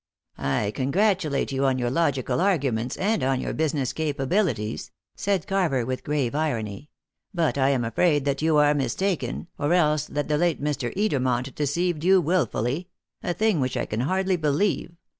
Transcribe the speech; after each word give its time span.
"I 0.39 0.71
congratulate 0.73 1.51
you 1.51 1.65
on 1.65 1.77
your 1.77 1.91
logical 1.91 2.41
arguments, 2.41 2.97
and 2.97 3.21
on 3.21 3.39
your 3.39 3.53
business 3.53 3.93
capabilities," 3.93 4.89
said 5.15 5.45
Carver 5.45 5.85
with 5.85 6.03
grave 6.03 6.33
irony; 6.33 6.89
"but 7.35 7.55
I 7.55 7.69
am 7.69 7.85
afraid 7.85 8.25
that 8.25 8.41
you 8.41 8.57
are 8.57 8.73
mistaken, 8.73 9.45
or 9.59 9.73
else 9.75 10.05
that 10.05 10.27
the 10.27 10.39
late 10.39 10.59
Mr. 10.59 10.91
Edermont 10.97 11.53
deceived 11.53 12.03
you 12.03 12.19
wilfully 12.19 12.89
a 13.21 13.35
thing 13.35 13.59
which 13.59 13.77
I 13.77 13.85
can 13.85 13.99
hardly 13.99 14.37
believe. 14.37 14.97